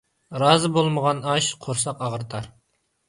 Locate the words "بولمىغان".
0.77-1.21